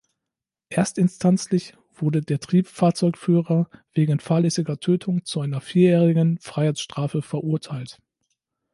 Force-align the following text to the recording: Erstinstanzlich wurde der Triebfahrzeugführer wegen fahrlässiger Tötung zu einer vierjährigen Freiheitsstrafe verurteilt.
Erstinstanzlich 0.69 1.75
wurde 1.93 2.21
der 2.23 2.39
Triebfahrzeugführer 2.39 3.69
wegen 3.93 4.19
fahrlässiger 4.19 4.79
Tötung 4.79 5.25
zu 5.25 5.41
einer 5.41 5.61
vierjährigen 5.61 6.39
Freiheitsstrafe 6.39 7.21
verurteilt. 7.21 7.99